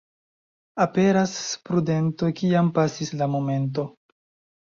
[0.85, 1.33] Aperas
[1.67, 3.85] prudento, kiam pasis la momento.